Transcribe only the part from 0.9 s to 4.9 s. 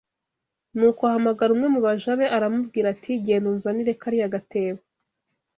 ahamagara umwe mu baja be aramubwira ati genda unzanire kariya gatebo